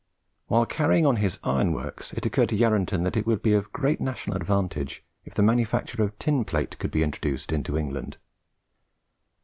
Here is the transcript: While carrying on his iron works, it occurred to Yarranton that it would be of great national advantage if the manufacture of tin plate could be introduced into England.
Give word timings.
While 0.47 0.65
carrying 0.65 1.05
on 1.05 1.17
his 1.17 1.37
iron 1.43 1.73
works, 1.73 2.11
it 2.13 2.25
occurred 2.25 2.49
to 2.49 2.55
Yarranton 2.57 3.03
that 3.03 3.15
it 3.15 3.27
would 3.27 3.43
be 3.43 3.53
of 3.53 3.71
great 3.71 4.01
national 4.01 4.35
advantage 4.35 5.03
if 5.25 5.35
the 5.35 5.43
manufacture 5.43 6.01
of 6.01 6.17
tin 6.17 6.43
plate 6.43 6.79
could 6.79 6.89
be 6.89 7.03
introduced 7.03 7.51
into 7.51 7.77
England. 7.77 8.17